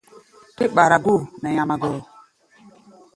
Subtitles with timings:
[0.55, 1.99] Wa dé ɓaro-góo nɛ nyamagɔrɔ.